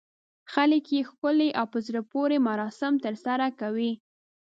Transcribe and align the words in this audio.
خلک 0.53 0.83
یې 0.95 1.01
ښکلي 1.09 1.49
او 1.59 1.65
په 1.73 1.77
زړه 1.87 2.01
پورې 2.11 2.37
مراسم 2.49 2.93
ترسره 3.05 3.47
کوي. 3.59 3.91